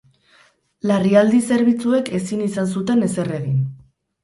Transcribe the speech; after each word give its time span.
Larrialdi 0.91 1.41
zerbitzuek 1.51 2.11
ezin 2.21 2.43
izan 2.49 2.73
zuten 2.79 3.09
ezer 3.11 3.33
egin. 3.39 3.65